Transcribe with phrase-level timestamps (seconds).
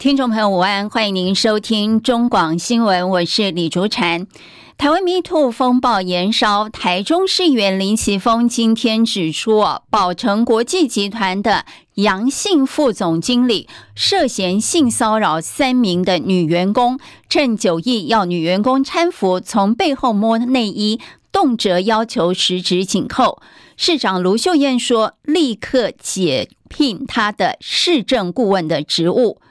[0.00, 4.26] 听众朋友，午安，欢迎您收听中广新闻，我是李竹婵。
[4.78, 11.66] 台湾 MeToo 风暴延烧，台中市议员林奇峰今天指出，宝成国际集团的
[11.96, 16.98] 杨姓副总经理涉嫌性骚扰三名的女员工，
[17.28, 20.98] 趁酒意要女员工搀扶，从背后摸内衣，
[21.30, 23.42] 动辄要求十指紧扣。
[23.76, 29.42] 市长卢秀燕说，立刻解聘他的市政顾问的职务。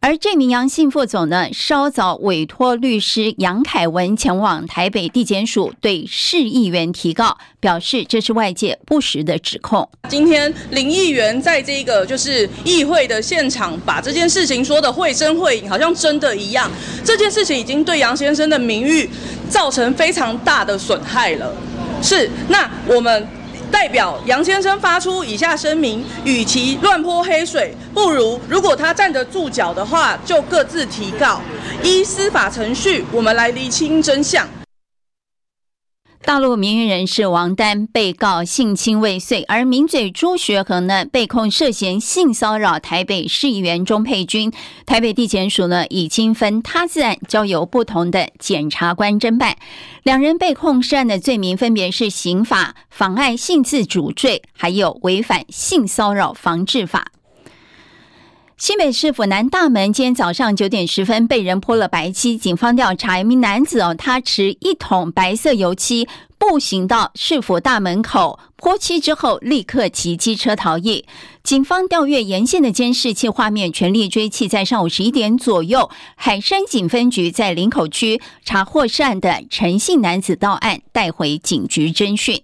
[0.00, 9.88] 而这名杨姓副总呢，稍早委托律师杨凯文前往台北地检署对市议员提告，表示这是外界不实的指控。
[10.08, 16.70] 今天林议员在这个就是议会的现场，把这件事情说的绘声绘影，好像真的一样。
[17.04, 19.10] 这件事情已经对杨先生的名誉
[19.50, 21.52] 造成非常大的损害了。
[22.00, 23.26] 是，那我们。
[23.70, 31.40] 代表杨先生发出以下声明：与其乱泼黑水，不如如果他站得住脚的话，就各自提告，
[31.82, 34.46] 依司法程序，我们来厘清真相。
[36.24, 44.52] 大陆名誉人士王丹被告性侵未遂，而名嘴朱学恒呢被控涉嫌性骚扰台北市议员钟佩君。
[44.84, 49.56] 台北地检署呢已经分他自案，交由不同的检察官侦办。
[50.02, 57.12] 两人被控涉案的罪名分别是刑法妨碍性自主罪，还有违反性骚扰防治法。
[58.58, 71.04] 新北市府南大门今天早上九点十分被人泼了白漆，警方调查一名男子哦，他持一桶白色油漆步行到市府大门口泼漆之后，立刻骑机车逃逸。
[71.44, 74.48] 警方调阅沿线的监视器画面，全力追缉。
[74.48, 82.42] 在上午十一点左右，海山警分局在林口区查获涉案的陈姓男子，到案带回警局侦讯。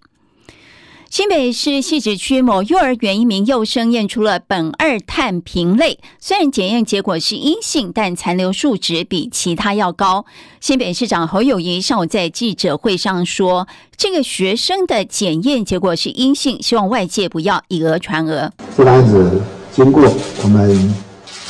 [1.17, 10.27] 新北市汐止区某幼儿园一名幼生验出了苯二碳平类，虽然检验结果是阴性，但残留数值比其他要高。
[10.61, 18.51] 新北市长侯友宜上午在记者会上说，这个学生的检验结果是阴性，希望外界不要以讹传讹。
[18.77, 20.03] 这案子经过
[20.43, 20.95] 我们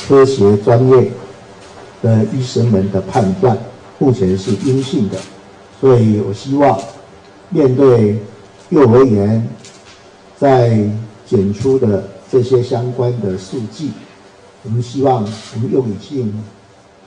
[0.07, 1.11] 科学专业
[2.03, 3.57] 的医生们的判断，
[3.97, 5.17] 目前是阴性的，
[5.81, 6.79] 所以我希望
[7.49, 8.19] 面对。
[8.69, 9.47] 幼儿园
[10.35, 10.89] 在
[11.25, 13.91] 检出的这些相关的数据，
[14.63, 16.43] 我们希望我们用理性，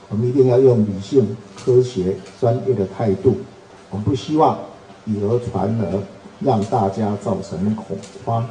[0.07, 3.37] 我们一定要用理性、科学、专业的态度，
[3.89, 4.57] 我们不希望
[5.05, 6.01] 以讹传讹，
[6.39, 8.47] 让大家造成恐慌。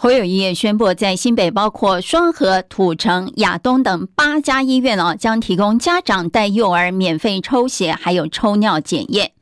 [0.00, 9.32] 侯友宜也宣布，在新北包括双和、土城、亚东等八家医院哦，将提供家长带幼儿免费抽血，还有抽尿检验。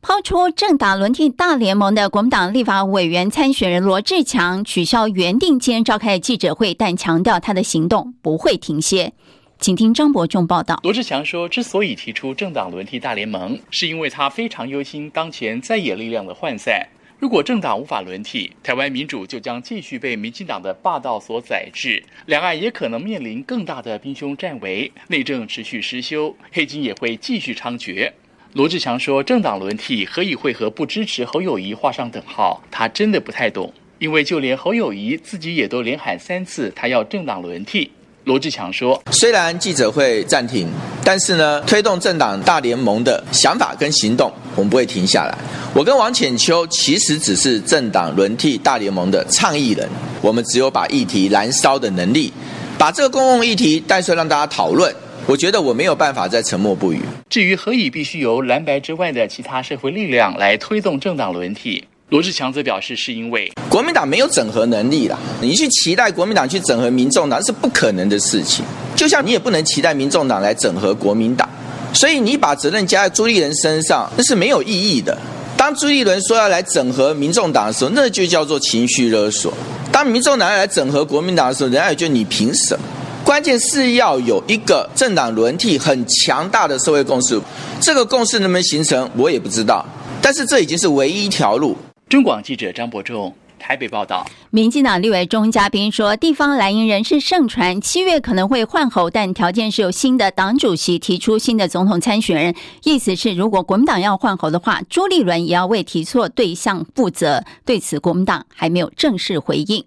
[0.00, 9.12] 抛出政党轮替大联盟的国民党立法委员参选人罗志强取消原定今天召开的记者会，但强调他的行动不会停歇。
[9.58, 10.78] 请听张伯仲报道。
[10.84, 16.86] 罗志强说，之所以提出政党轮替大联盟，是因为他非常忧心当前在野力量的涣散。
[17.18, 28.12] 如果政党无法轮替，台湾民主就将继续被民进党的霸道所宰制，两岸也可能面临更大的兵凶战危，内政持续失修，黑金也会继续猖獗。
[28.58, 32.60] 罗志强说：“政党轮替何以会和不支持侯友谊画上等号？
[32.72, 37.88] 他真的不太懂，因为就连侯友谊自己也都连喊三次，他要政党轮替。”
[38.26, 40.68] 罗志强说：“虽然记者会暂停，
[41.04, 45.38] 但是呢，推动政党大联盟的想法跟行动，我们不会停下来。
[45.72, 49.88] 我跟王浅秋其实只是政党轮替大联盟的倡议人，
[50.20, 52.32] 我们只有把议题燃烧的能力，
[52.76, 54.92] 把这个公共议题带出来让大家讨论。”
[55.26, 57.00] 我觉得我没有办法再沉默不语。
[57.28, 65.18] 至于何以必须由蓝白之外的其他社会力量来推动政党轮替，罗志强则表示是因为国民党没有整合能力了。
[65.42, 68.64] 你去期待国民党去整合民众党是不可能的事情，
[68.96, 71.48] 就像你也不能期待民众党来整合国民党。
[71.92, 75.16] 所以你把责任加在朱立伦身上，那是没有意义的。
[75.56, 79.52] 当朱立伦说要来整合民众党的时候，那就叫做情绪勒索。
[79.90, 82.84] 当民众党要来整合国民党的时候，人家也觉得你凭什么？
[83.28, 87.38] 关键是要有一个政党轮替很强大的社会共识，
[87.78, 89.84] 这个共识能不能形成，我也不知道。
[90.22, 91.76] 但是这已经是唯一一条路。
[92.08, 94.26] 中广记者张伯仲台北报道。
[94.48, 102.54] 民进党立委钟嘉宾说，地方蓝营人士盛传七月可能会换候，但条件是有新的党主席提出新的总统参选人。
[102.84, 107.44] 意思是，如果国民党要换候的话，朱立伦也要为提错对象负责。
[107.66, 109.84] 对此，国民党还没有正式回应。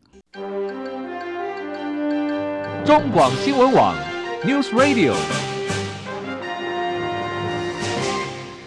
[2.83, 3.95] 中广新闻网
[4.44, 5.13] News Radio。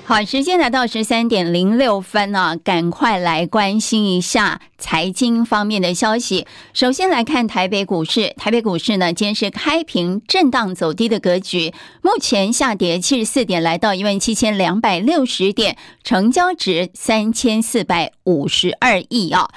[0.05, 6.47] 好，时间来到十三点零六分呢、啊，赶快来关心一下财经方面的消息。
[6.73, 11.73] 首先来看台北股市，台北股市呢，今天是开平震荡走低的格局，
[12.03, 19.49] 目前下跌七十四点，来到一万七千两百六十点，成交值三千四百五十二亿啊。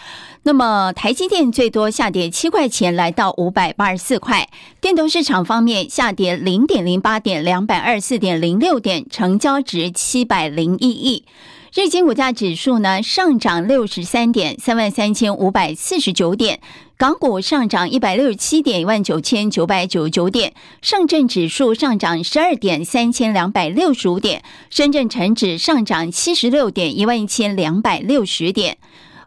[0.48, 4.48] 那么台积电最多下跌七块钱，来到五百八十四块。
[4.80, 11.26] 电动市场方面下跌零点零八点，两百二十四点零六点，成交值七百零一亿。
[11.74, 16.62] 日经股价指数呢上涨六十三点，三万三千五百四十九点。
[16.96, 20.54] 港股上涨一百六十七点，一万九千九百九十九点。
[20.82, 24.42] 上证指数上涨十二点，三千两百六十五点。
[24.70, 28.78] 深圳成指上涨七十六点，一万一千两百六十点。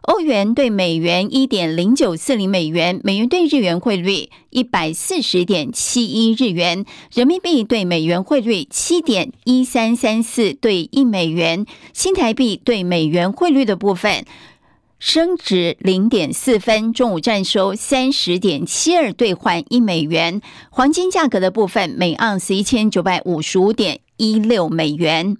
[0.01, 6.83] 欧元兑美元一点零九四零美元，美元兑日元汇率一百四十点七一日元，
[7.13, 14.25] 人民币兑美元汇率七点一三三四兑一美元，新台币兑美元汇率的部分
[14.97, 25.37] 升值零点四分，中午站收三十点七二兑换一美元，黄金价格的部分每盎司一千九百五十五点一六美元。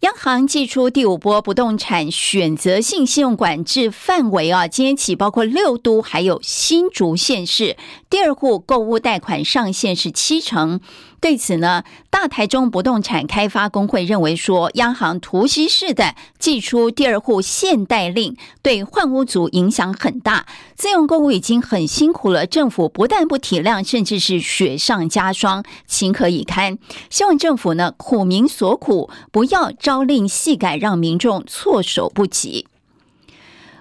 [0.00, 7.78] 央行寄出第五波不动产选择性信用管制范围啊，今天起包括六都还有新竹县市，
[8.10, 10.80] 第二户购物贷款上限是七成。
[11.20, 20.46] 对此呢，大台中不动产开发工会认为说，央行突袭式的祭出第二户限贷令，对换屋族影响很大。
[20.76, 26.78] 自用购屋已经很辛苦了，政府不但不体谅，甚至是雪上加霜，情何以堪？
[27.10, 32.66] 希望政府呢苦民所苦，不要朝令夕改，让民众措手不及。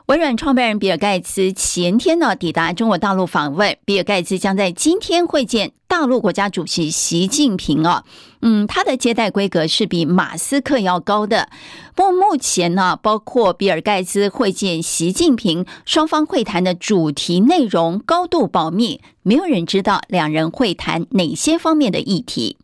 [0.07, 8.03] 微软创办人比尔盖茨前天呢抵达中国大陆访问，比尔盖茨将在今天会见大陆国家主席习近平啊。
[8.41, 11.49] 嗯，他的接待规格是比马斯克要高的。
[11.95, 22.57] 不过目前呢，包括比尔盖茨会见习近平，双方会谈的主题内容高度保密，没有人知道两人会谈哪些方面的议题。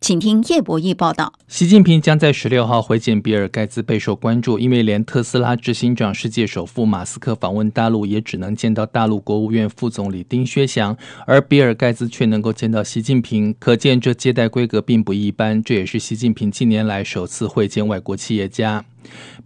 [0.00, 1.32] 请听叶博弈报道。
[1.48, 10.96] 习近平将在十六号会见比尔盖茨，备受关注，因为连特斯拉执行长、世界首富马斯克访问大陆，也只能见到大陆国务院副总理丁薛祥，
[11.26, 15.62] 而比尔盖茨却能够见到习近平，可见这接待规格并不一般。
[15.62, 18.84] 这也是习近平近年来首次会见外国企业家。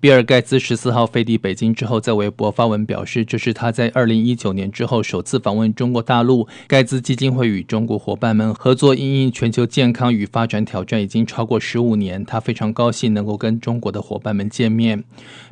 [0.01, 6.49] 比尔盖茨十四号飞抵北京之后，在微博发文表示，这是他在二零一九年之后首次访问中国大陆。
[6.67, 15.05] 盖茨基金会与中国伙伴们合作因应全球健康与发展挑战已经超过十五年，他非常高兴能够跟中国的伙伴们见面。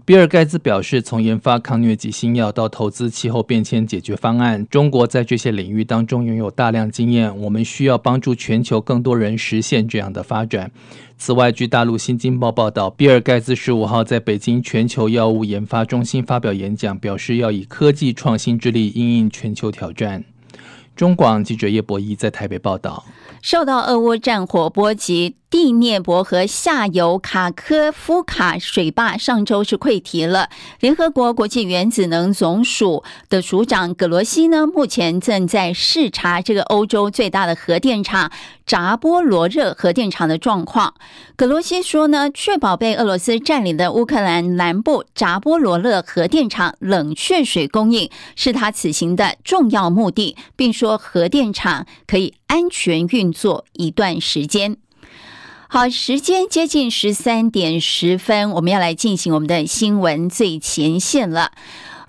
[0.06, 7.38] 比尔盖茨表示，从研发抗疟疾新药到投资气候变迁解决方案，中国在这些领域当中拥有大量经验。
[7.38, 10.70] 我们需要帮助全球更多人实现这样的发展。
[11.20, 20.24] 此外，据大陆《新京报》报道，比尔盖茨十五号在北经全球药物研发中心发表演讲，表示要以科技创新之力应应全球挑战。
[20.98, 23.04] 中广记者叶博弈在台北报道。
[23.40, 30.48] 受到俄乌战火波及，第聂伯河下游卡科夫卡水坝上周是溃堤了。
[30.80, 38.32] 联合国国际原子能总署的署长葛罗西呢，目前正在视察这个欧洲最大的核电厂
[38.66, 40.94] 扎波罗热核电厂的状况。
[41.36, 54.78] 葛罗西说呢，确保被俄罗斯占领的乌克兰南部扎波罗热核电厂冷却水供应是他此行的重要目的，并说说核电厂可以安全运作一段时间。
[55.68, 61.52] 好，时间接近十三点十分，我们要来进行我们的新闻最前线了。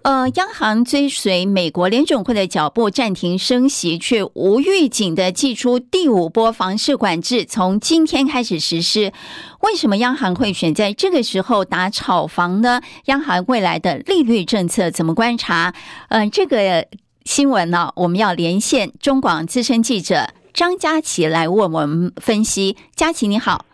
[0.03, 9.12] 呃，央行追随美国联准会的脚步，暂停升息，却无预警的祭出第五波房市管制，从今天开始实施。
[9.59, 12.79] 为什么央行会选在这个时候打炒房呢？
[13.07, 15.75] 央行未来的利率政策怎么观察？
[16.07, 16.88] 呃，这个
[17.29, 20.33] 新闻呢，我们要连线中广资深记者。
[20.51, 22.75] 张佳琪来为我们分析。
[22.95, 23.65] 佳琪你好，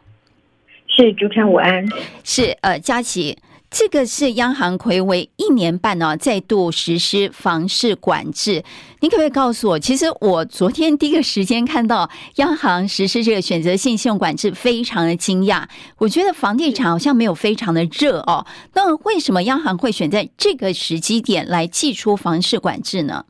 [0.89, 1.87] 是主持人午安。
[2.25, 3.37] 是呃，佳琪，
[3.71, 8.61] 这个是央行睽违一年半呢，再度实施房市管制。
[8.99, 15.63] 你可不可以告诉我，其实我昨天第一个时间看到央行实施这个选择性信用管制，非常的惊讶。
[15.99, 23.23] 我觉得房地产好像没有非常的热哦，那为什么央行会选在这个时机点来祭出房市管制呢？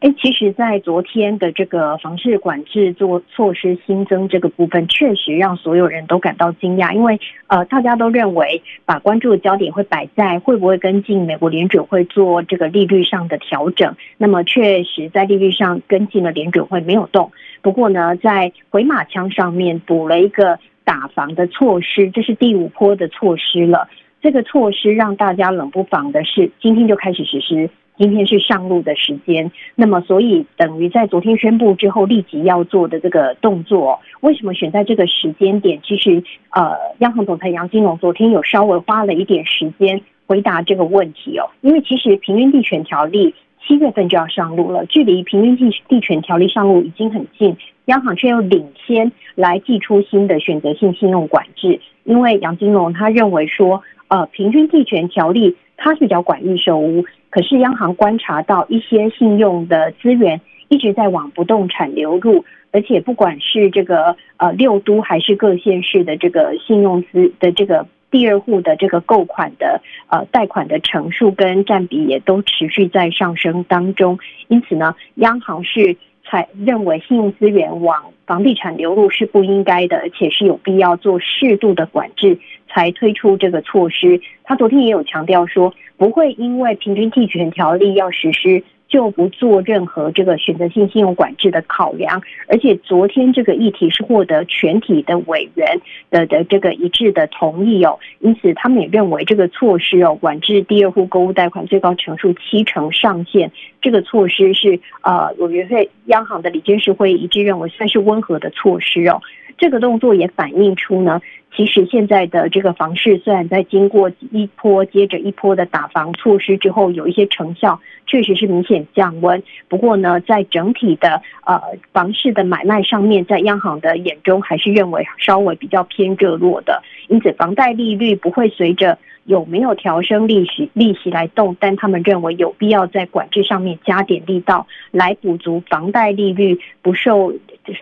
[0.00, 13.94] 哎，其实，在昨天的这个房市管制做措施新增这个部分，确实让所有人都感到惊讶，因为呃，大家都认为把关注的焦点会摆在会不会跟进美国联准会做这个利率上的调整。
[14.16, 17.30] 那么，确实在利率上跟进了联准会没有动。
[17.60, 23.86] 不过呢，在回马枪上面补了一个打房的措施，这是第五波的措施了。
[24.22, 27.68] 这个措施让大家冷不防的是，今天就开始实施。
[28.00, 35.78] 今天是上路的时间，那么所以等于在昨天宣布之后立即要做的这个动作，为什么选在这个时间点？
[35.84, 43.34] 其实，呃，央行总裁杨金龙昨天有稍微花了一点时间回答这个问题哦，因为其实平均地权条例
[43.68, 47.54] 七月份就要上路了，距离平均地地权条例上路已经很近，
[47.84, 57.04] 央行却又领先来祭出新的选择性信用管制，因为杨金龙他认为说，呃，平均地权条例它是比较管预售屋。
[57.30, 74.18] 可是央行观察到一些信用的资源一直在往不动产流入，而且不管是这个呃六都还是各县市的这个信用资的这个第二户的这个购款的呃贷款的成数跟占比也都持续在上升当中，
[74.48, 75.96] 因此呢，央行是
[76.30, 84.20] 才认为信用资源往房地产流入是不应该的，而且是有必要做适度的管制，才推出这个措施。
[84.44, 92.20] 他昨天也有强调说，不会因为平均地权条例要实施，就不做任何这个选择性信用管制的考量。
[92.48, 95.80] 而且昨天这个议题是获得全体的委员
[96.10, 109.22] 的的这个一致的同意哦，因此他们也认为这个措施哦，管制第二户购物贷款最高成数七成上限，这个措施是呃，委员会央行的理监事会一致认为算是温和的措施哦。
[109.56, 111.20] 这个动作也反映出呢，
[111.54, 119.42] 其实现在的这个房市虽然在经过一波接着一波的打房措施之后有一些成效，确实是明显降温。
[119.68, 121.60] 不过呢，在整体的呃
[121.92, 137.32] 房市的买卖上面，在央行的眼中还是认为稍微比较偏热络的，因此房贷利率不会随着有没有调升利息利息来动，但他们认为有必要在管制上面加点力道，来补足房贷利率不受。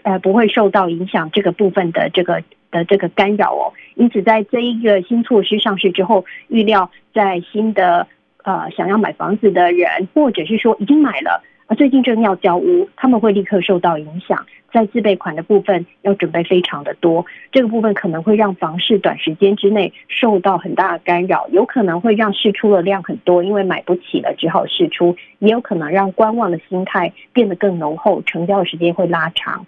[0.03, 3.73] 呃，不会受到影响这个部分的这个的这个干扰哦。
[3.95, 8.07] 因此，在这一个新措施上市之后，预料在新的
[8.45, 14.47] 呃想要买房子的人，或者是说已经买了啊，最近正要交屋，他们会立刻受到影响。
[14.71, 29.65] 在自备款的部分要准备非常的多，这个部分可能会让房市短时间之内受到很大的干扰，有可能会让市出的量很多，因为买不起了只好市出，也有可能让观望的心态变得更浓厚，成交的时间会拉长。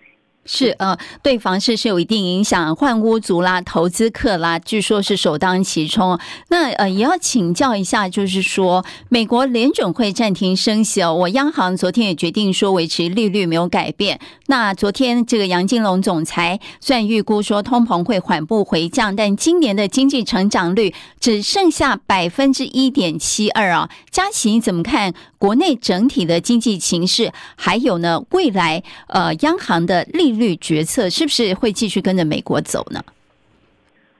[0.46, 6.18] 是呃，对房市是有一定影响，换屋族啦、投资客啦，据说是首当其冲。
[6.48, 14.18] 那呃，也要请教一下，就是说，美国联准会暂停升息哦，我央行昨天也决定说维持利率没有改变。
[14.46, 23.88] 那昨天这个杨金龙总裁虽然预估说通膨会缓步回降，但今年的经济成长率只剩下百分之一点七二啊。
[24.10, 27.32] 嘉琪怎么看国内整体的经济形势？
[27.56, 33.02] 还有呢，未来呃，央行的利率决策是不是会继续跟着美国走呢？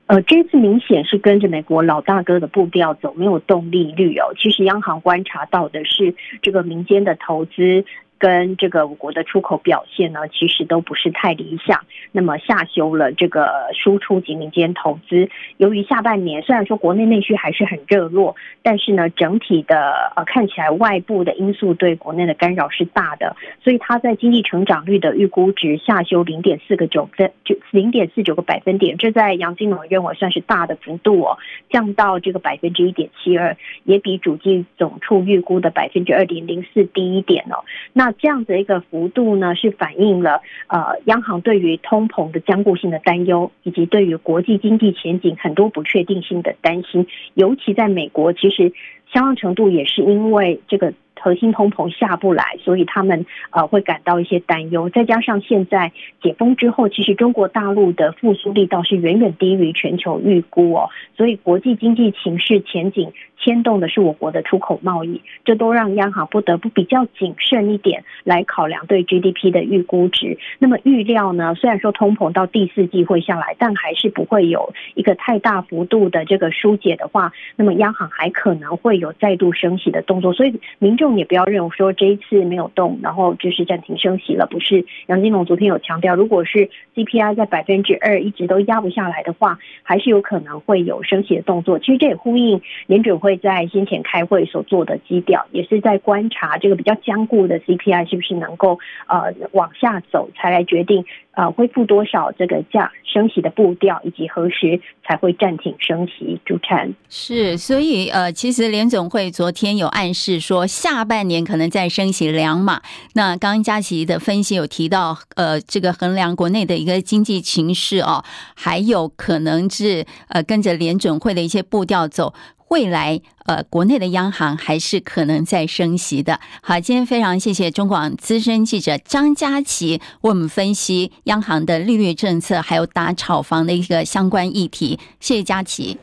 [0.07, 4.33] 呃，这次明显是跟着美国老大哥的步调走，没有动利率哦。
[4.41, 7.85] 其实央行观察到的是这个民间的投资。
[8.21, 11.81] 跟这个我国的出口表现呢，其实都不是太理想。
[12.11, 15.27] 那么下修了这个输出及民间投资。
[15.57, 31.39] 由于下半年虽然说国内内需还是很热络，但是呢，整体的呃看起来外部的因素对国内的干扰是大的，所以它在经济成长率的预估值下修零点四个九分，就零点四九个百分点，这在杨金龙认为算是大的幅度哦，
[31.71, 37.63] 降到这个百分之一点七二，也比主计总处预估的百分之二点零四低一点哦。
[37.93, 47.07] 那这样的一个幅度呢，是反映了呃央行对于通膨的坚固性的担忧，以及对于国际经济前景很多不确定性的担心。
[47.33, 48.73] 尤其在美国，其实
[49.13, 54.89] 相当程度也是因为这个核心通膨下不来，所以他们呃会感到一些担忧。
[54.89, 70.37] 再加上现在解封之后，其实中国大陆的复苏力道是远远低于全球预估哦，所以国际经济情势前景牵动的是我国的出口贸易，这都让央行不得不比较谨慎一点来考量对 GDP 的预估值。
[70.59, 80.33] 那么预料呢，虽然说通膨到第四季会下来，但还是不会有一个太大幅度的这个疏解的话，那么央行还可能会有再度升息的动作。
[80.33, 84.47] 所以民众也不要认为说这一次没有动，然后就是暂停升息了。
[84.47, 91.79] 不是，杨金龙昨天有强调，如果是 CPI 在百分之二一直都压不下来的话，还是有可能会有升息的动作。
[91.79, 101.05] 其实这也呼应联准会在先前开会所做的基调，也是在观察这个比较僵固的 CPI 是不是能够呃往下走，才来决定。
[101.33, 106.37] 呃，恢复多少这个价升息的步调，以及何时才会暂停升息？
[106.43, 112.79] 主持人是，所以呃，其实联总会昨天有暗示说，下下半年可能再升息两码。
[113.13, 122.35] 那刚刚佳琪的分析有提到，呃，这个衡量国内的一个经济情势哦，还有可能是呃跟着联准会的一些步调走。
[122.67, 126.39] 未来，呃，国内的央行还是可能在升息的。
[126.61, 134.99] 好，今天非常谢谢中广资深记者张佳琪为我们分析央行的利率政策，还有打炒房的一个相关议题。
[135.19, 135.97] 谢谢佳琪。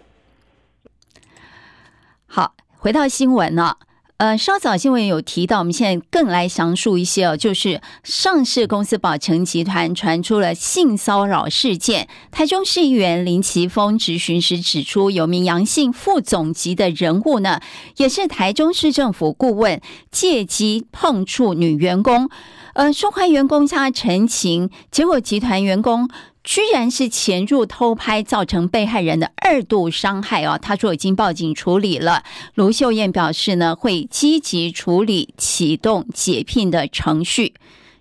[2.26, 3.78] 好，回到新闻了。
[4.18, 12.08] 呃，稍早新闻有提到，我们现在更来详述一些哦，就是上市公司宝成集团传出了性骚扰事件。
[12.32, 17.60] 台中市议员林奇峰质询时指出，有名杨姓副总级的人物呢，
[17.98, 22.28] 也是台中市政府顾问，借机碰触女员工，
[22.78, 26.08] 呃，受害员工向他陈情，结果集团员工。
[26.44, 30.56] 居然是潜入偷拍，造成被害人的二度伤害哦。
[30.62, 32.22] 他说已经报警处理了。
[32.54, 37.54] 卢秀燕表示呢，会积极处理，启动解聘的程序。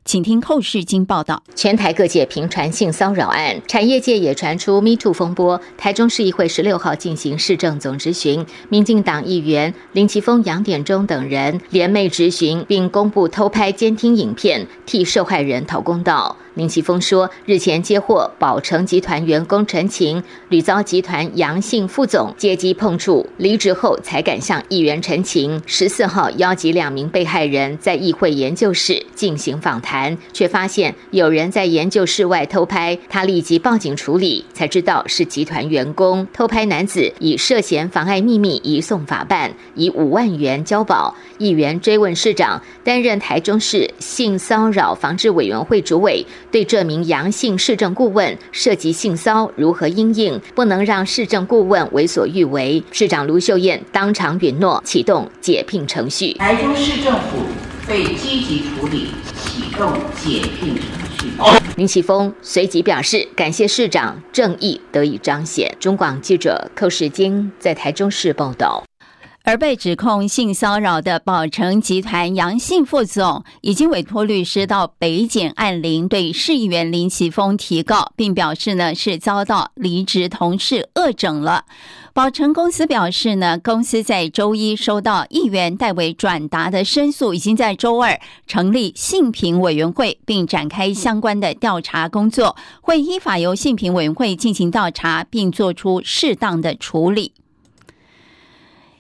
[0.08, 1.44] 请听后续经报道。
[1.54, 5.60] 全台各界频传性骚扰案，产业界也传出 Me Too 风波。
[5.78, 16.38] 台中市议会十六号进行市政总质询，民进党议员林奇峰、杨典忠等人联袂质询，并公布偷拍监听影片，替受害人讨公道。
[16.58, 25.62] 林奇峰说，日前接获宝成集团员工陈情，屡遭集团杨姓副总借机碰触，离职后才敢向议员陈情。
[25.68, 41.14] 十四号邀集两名被害人在议会研究室进行访谈，却发现有人在研究室外偷拍，他立即报警处理，才知道是集团员工偷拍男子，以涉嫌妨碍秘密移送法办，以五万元交保。
[41.38, 46.26] 议员追问市长，担任台中市性骚扰防治委员会主委。
[46.52, 52.84] 对这名阳性市政顾问涉及性骚如何因应，不能让市政顾问为所欲为。
[52.92, 56.34] 市长卢秀燕当场允诺启动解聘程序。
[56.34, 57.38] 台中市政府
[57.88, 60.84] 会积极处理，启动解聘程
[61.20, 61.28] 序。
[61.76, 65.72] 林奇峰随即表示感谢市长，正义得以彰显。
[65.80, 68.87] 中广记者寇世京在台中市报道。
[69.48, 81.64] 而被指控性骚扰的宝成集团杨姓副总，已经委托律师到北检按铃对市议员林奇峰提告，并表示呢是遭到离职同事恶整了。
[82.14, 97.32] 宝成公司表示呢，公司在周一收到议员代为转达的申诉，已经在周二成立性平委员会，并展开相关的调查工作，会依法由性平委员会进行调查，并做出适当的处理。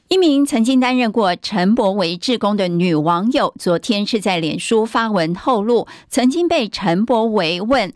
[0.09, 7.91] 一名曾经担任过陈柏维志工的女网友，昨天是在脸书发文透露，曾经被陈柏维问：“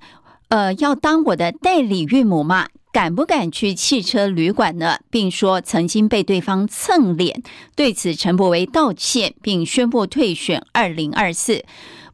[0.49, 2.67] 呃，要当我的代理孕母吗？
[2.91, 7.41] 敢不敢去汽车旅馆呢？”并说曾经被对方蹭脸。
[7.77, 11.63] 对此，陈柏维道歉，并宣布退选二零二四。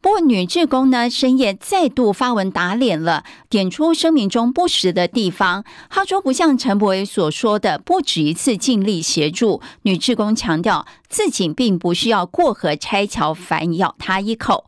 [0.00, 5.64] 不过，女职工呢，深夜再度发文打脸了，点出声明中不实的地方。
[5.90, 9.60] 她说，不像陈柏惟所说的，不止一次尽力协助。
[9.82, 14.66] 女职工强调，自己并不需要过河拆桥，反咬他一口。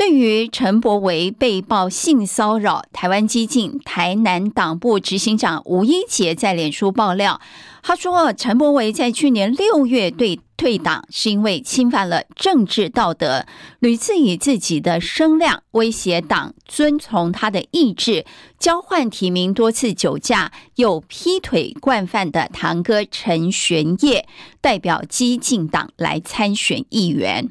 [0.00, 7.38] 对于陈柏维被曝性骚扰，台湾激进台南党部执行长吴一杰在脸书爆料，
[7.82, 10.40] 他说，陈柏维在去年六月对。
[10.56, 13.46] 退党是因为侵犯了政治道德，
[13.78, 18.26] 屡次以自己的声量威胁党遵从他的意志，
[18.58, 24.28] 交换提名多次酒驾，又劈腿惯犯的堂哥陈玄烨
[24.60, 27.50] 代表激进党来参选议员。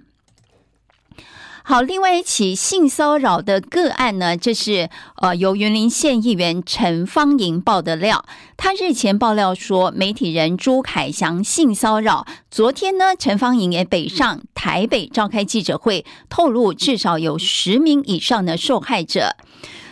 [1.69, 8.25] 好，另外一起性骚扰的个案呢，这是呃由云林县议员陈芳莹爆的料。
[8.57, 12.25] 他日前爆料说，媒体人朱凯翔性骚扰。
[12.49, 19.35] 昨天呢，陈芳莹也北上台北召开记者会，透露至少有十名以上的受害者。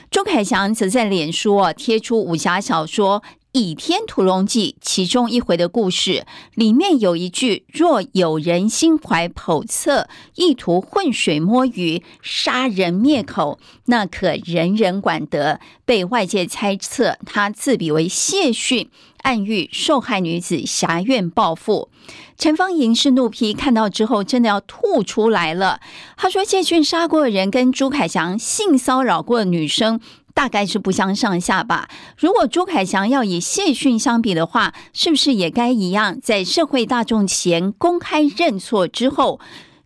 [0.10, 3.22] 朱凯翔则在脸书贴出武侠小说。
[3.58, 18.92] 《倚天屠龙记》其中一回的故事里面有一句：“若有人心怀叵测，意图浑水摸鱼、杀人灭口，那可人人管得。”被外界猜测他自比为谢逊，
[19.24, 21.90] 暗喻受害女子挟怨报复。
[22.38, 25.80] 陈芳莹是怒批，看到之后真的要吐出来了。
[26.16, 30.00] 他说：“谢逊杀过人，跟朱凯翔性骚扰过女生。”
[30.38, 31.90] 大概是不相上下吧。
[32.16, 39.40] 如果朱凯翔要以谢逊相比的话，是不是也该一样，在社会大众前公开认错之后，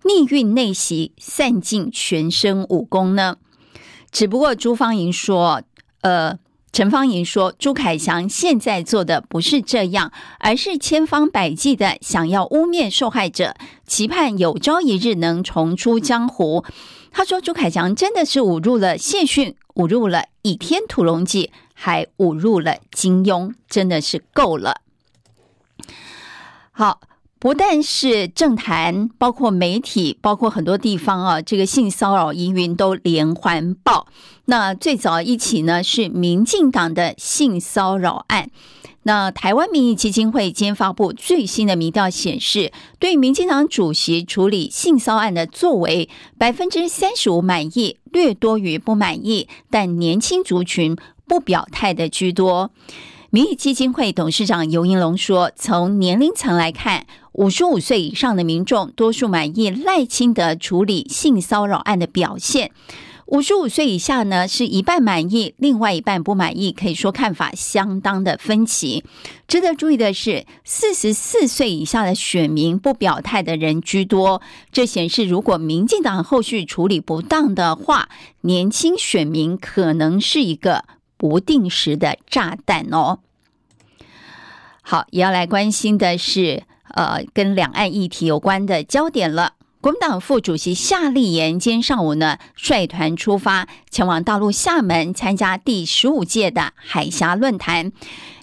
[0.03, 3.37] 逆运内袭，散尽全身武功呢？
[4.11, 5.61] 只不过朱芳莹说，
[6.01, 6.37] 呃，
[6.73, 13.55] 陈芳莹说，朱凯翔现在做的不是这样，而是千方百计的想要污蔑受害者，
[13.87, 16.65] 期盼有朝一日能重出江湖。
[17.12, 19.56] 他说，朱凯翔真的是侮辱了谢逊。
[19.76, 24.82] 侮辱了《倚天屠龙记》，还侮辱了金庸，真的是够了。
[26.71, 27.00] 好，
[27.41, 34.06] 不但是政坛，包括媒体，包括很多地方啊，这个性骚扰疑云都连环爆。
[34.45, 38.51] 那最早一起呢，是民进党的性骚扰案。
[39.01, 52.69] 那台湾民意基金会今天发布最新的民调显示，对民进党主席处理性骚案的作为，百分之三十五满意，略多于不满意，但年轻族群不表态的居多。
[53.34, 62.71] 民意基金会董事长游盈隆说，从年龄层来看，五十五岁以上的民众多数满意赖清德处理性骚扰案的表现。
[63.27, 69.05] 五十五岁以下呢，是一半满意，另外一半不满意，可以说看法相当的分歧。
[69.47, 74.41] 值得注意的是，四十四岁以下的选民不表态的人居多，
[74.73, 78.09] 这显示如果民进党后续处理不当的话，
[78.41, 80.83] 年轻选民可能是一个
[81.15, 83.19] 不定时的炸弹哦。
[84.81, 86.63] 好，也要来关心的是，
[86.93, 89.54] 呃，跟两岸议题有关的焦点了。
[89.82, 97.91] 国民党副主席夏立言今天上午呢，率团出发前往大陆厦门参加第十五届的海峡论坛。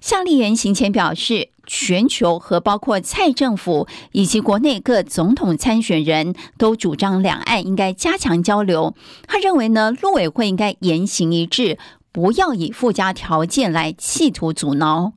[0.01, 8.97] 夏立言行前表示，全球和包括蔡政府以及国内各总统参选人都主张两岸应该加强交流。
[9.29, 11.79] 他认为呢，陆委会应该言行一致，
[12.11, 15.13] 不要以附加条件来企图阻挠。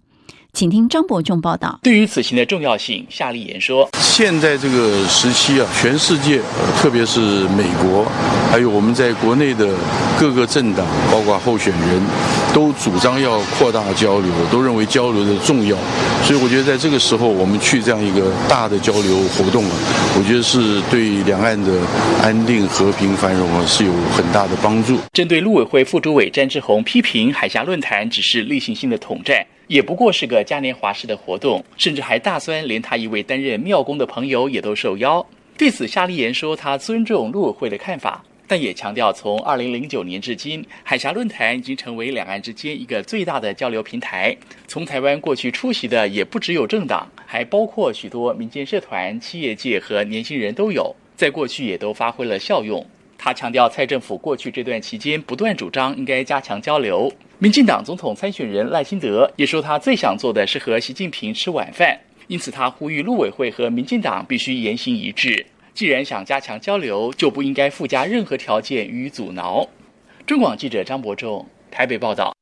[0.53, 1.79] 请听张伯仲报道。
[1.81, 8.05] 对于此行的重要性，夏立言说：“现在这个时期啊，全世界，呃，特别是美国，
[8.51, 9.73] 还有我们在国内的
[10.19, 12.01] 各个政党，包括候选人，
[12.53, 15.77] 都主张要扩大交流，都认为交流的重要。
[16.23, 19.71] 所以我觉得在这个时候，我们去这样一个大的交流活动啊，
[20.17, 21.71] 我觉得是对两岸的
[22.21, 29.45] 安定、和平、繁荣啊，是有很大的帮助。”针对陆委会副主委詹志宏批评海峡论坛只是例行性的统战。
[29.67, 35.25] 也不过是个嘉年华式的活动，甚至还大酸连他一位担任庙公的朋友也都受邀。
[35.57, 44.35] 对此，夏立言说他尊重陆委会的看法，但也强调从二零零九年至今，海峡论坛已经成为两岸之间一个最大的交流平台。
[44.67, 52.85] 从台湾过去出席的也不只有政党，还包括许多民间社团、企业界和年轻人都有，在过去也都发挥了效用。
[53.17, 57.09] 他强调，蔡政府过去这段期间不断主张应该加强交流。
[57.39, 65.45] 民进党总统参选人赖清德也说，他最想做的是和习近平吃晚饭，因此他呼吁陆委会和民进党必须言行一致。
[65.73, 69.67] 既然想加强交流，就不应该附加任何条件予以阻挠。
[70.25, 72.33] 中广记者张博仲台北报道。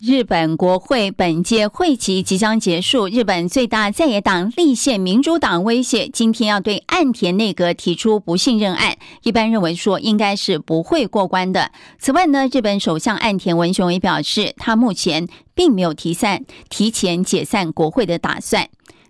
[0.00, 11.72] 日本国会本届会期即将结束，日本最大在野党立宪民主党威胁今天要对岸田内阁提出不信任案，一般认为说应该是不会过关的。
[11.98, 18.68] 此外呢，日本首相岸田文雄也表示，他目前并没有提散、提前解散国会的打算。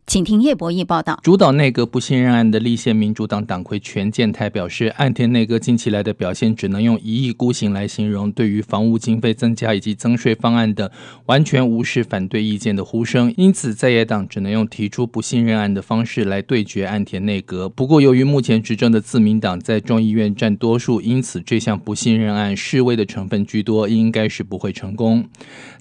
[0.09, 1.21] 请听叶博义报道。
[1.23, 8.33] 主导内阁不信任案的立宪民主党党魁泉健太表示，岸田内阁近期来的表现只能用一意孤行来形容。
[8.33, 10.90] 对于房屋经费增加以及增税方案的，
[11.27, 13.35] 完全无视反对意见的呼声。
[13.37, 17.68] 因此，在野党只能用提出不信任案的方式来对决岸田内阁。
[17.68, 25.27] 不过，由于目前执政的自民党在众议院占多数，因此这项不信任案示威的成分居多，应该是不会成功。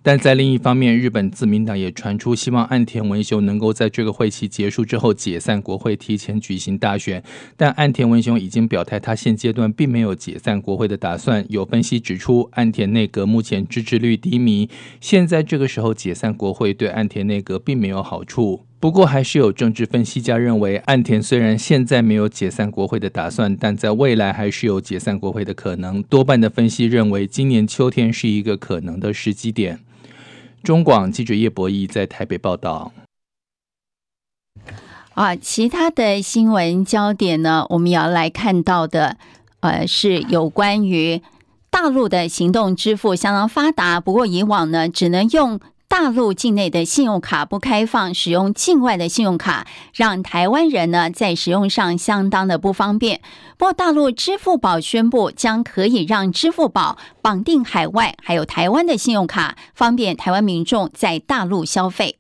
[0.08, 7.22] 但在另一方面日本自民党也传出希望岸田文雄能够在这个会期结束之后解散国会提前举行大选。
[7.58, 11.46] 但岸田文雄已经表态他现阶段并没有解散国会的打算。
[11.50, 14.70] 有分析指出岸田内阁目前支持率低迷
[15.02, 18.62] 现在这个时候解散国会对岸田内阁并没有好处。
[18.80, 26.02] 不过还是有政治分析家认为岸田虽然现在没有解散国会的打算但在未来还是有解散国会的可能。
[26.04, 29.82] 多半的分析认为今年秋天是一个可能的时机点。
[30.68, 32.92] 中广记者叶柏毅在台北报道。
[35.14, 39.16] 啊，其他的新闻焦点呢，我们要来看到的，
[39.62, 41.22] 呃，是有关于
[41.70, 45.58] 大陆的行动支付相当发达，不过以往呢，只能用
[45.90, 53.22] 大陆境内的信用卡，不开放使用境外的信用卡，让台湾人呢在使用上相当的不方便。
[53.58, 62.18] 不过，大陆支付宝宣布将可以让支付宝绑定海外还有台湾的信用卡，方便台湾民众在大陆消费。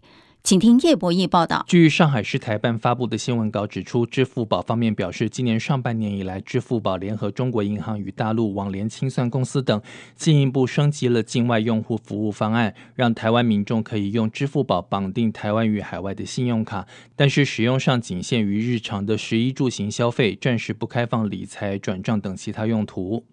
[0.47, 1.65] 请听叶博义报道。
[1.67, 9.81] 据上海市台办发布的新闻稿指出，支付宝方面表示，今年上半年以来，支付宝联合中国银行与大陆网联清算公司等，
[10.15, 23.25] 进一步升级了境外用户服务方案，让台湾民众可以用支付宝绑定台湾与海外的信用卡，但是使用上仅限于日常的食衣住行消费，暂时不开放理财、转账等其他用途。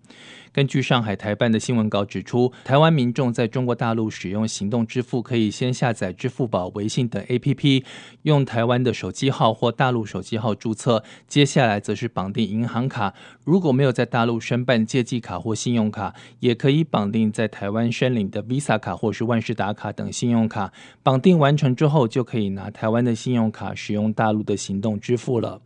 [0.54, 7.82] 根据上海台办的新闻稿指出，台湾民众在中国大陆使用行动支付，可以先下载支付宝、微信等 APP，
[8.22, 13.14] 用台湾的手机号或大陆手机号注册，接下来则是绑定银行卡。
[13.42, 20.72] 如果没有在大陆申办借记卡或信用卡，也可以绑定在台湾申领的 Visa 卡或是万事达卡等信用卡。
[21.02, 25.60] 绑定完成之后，就可以拿台湾的信用卡使用大陆的行动支付了。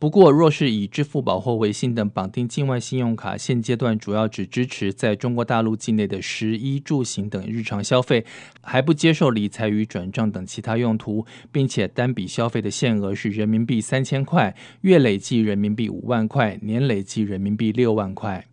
[0.00, 8.24] 不过，若是以支付宝或微信等绑定境外信用卡，现阶段主要只支持在中国大陆境内的食衣住行等日常消费，
[8.62, 18.46] 还不接受理财与转账等其他用途，并且单笔消费的限额是人民币三千块，月累计人民币五万块，年累计人民币六万块。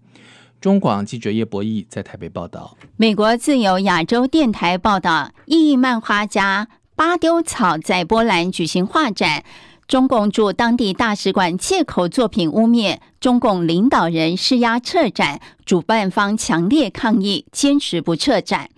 [0.60, 2.76] 中广记者叶博弈在台北报道。
[2.98, 9.46] 美国自由亚洲电台报道，异议漫画家巴丢草在波兰举行画展。
[9.88, 18.70] 中共驻当地大使馆借口作品污蔑中共领导人施压撤展，主办方强烈抗议，坚持不撤展。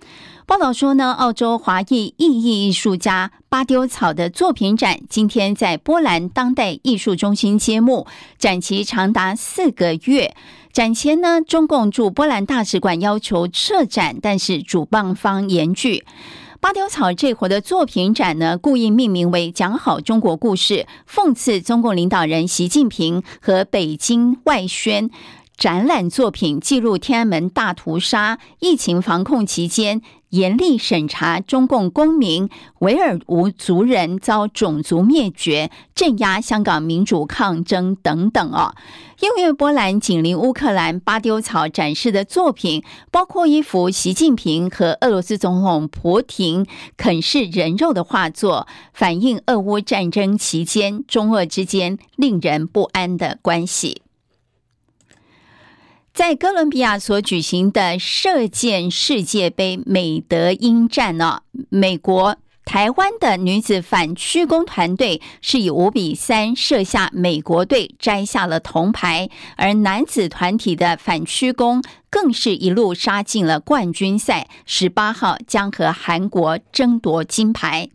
[0.46, 8.06] 报道说呢，澳洲华裔意义艺术家巴丢草的作品展今天在波兰当代艺术中心揭幕，
[8.38, 10.34] 展期长达四个月。
[10.72, 16.04] 展前呢，中共驻波兰大使馆要求撤展，但是主办方严拒。
[16.60, 25.08] 巴丢草这回的作品展呢，故意命名为“讲好中国故事”，讽刺中共领导人习近平和北京外宣。
[25.60, 38.74] 展览作品记录天安门大屠杀、疫情防控期间严厉审查中共公民、维尔吾族人遭种族灭绝、镇压香港民主抗争等等哦。
[39.20, 46.64] 因为波兰紧邻乌克兰，巴丢草展示的作品包括一幅习近平和俄罗斯总统普廷
[46.96, 54.00] 啃噬人肉的画作，反映俄乌战争期间中俄之间令人不安的关系。
[56.20, 77.88] 在哥伦比亚所举行的射箭世界杯美德英战呢，美国台湾的女子反曲弓团队是以五比三射下美国队，摘下了铜牌，而男子团体的反曲弓更是一路杀进了冠军赛，十八号将和韩国争夺金牌。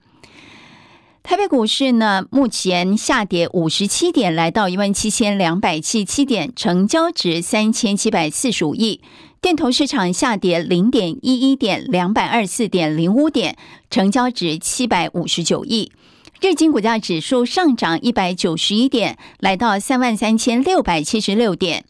[1.27, 9.01] 台北股市呢，目前下跌五十七点，来到一万七千两百七十七点，成交值三千七百四十五亿。
[9.41, 13.57] 电投市场下跌零点一一点，两百二十四点零五点，
[13.89, 15.91] 成交值七百五十九亿。
[16.41, 21.85] 日经股价指数上涨一百九十一点，来到三万三千六百七十六点。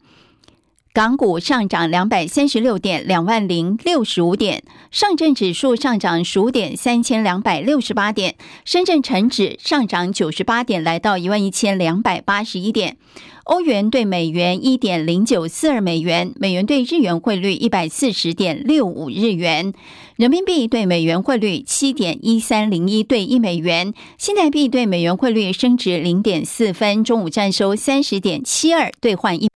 [0.96, 8.32] 港股上涨两百三十六点，两万零六十五点；上证指数上涨十五点，三千两百六十八点；
[8.64, 12.96] 深圳成指上涨九十八点，来到一万一千两百八十一点。
[13.44, 19.74] 欧元兑美元一点零九四二美元，美元兑日元汇率一百四十点六五日元，
[20.16, 27.04] 人民币对美元汇率七点一三零一兑一美元，新台币兑美元汇率升值零点四分。
[27.04, 29.50] 中午站收三十点七二兑换一。